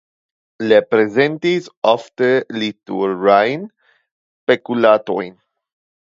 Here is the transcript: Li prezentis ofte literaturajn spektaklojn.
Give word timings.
Li 0.69 0.77
prezentis 0.93 1.69
ofte 1.91 2.31
literaturajn 2.63 3.67
spektaklojn. 3.69 5.39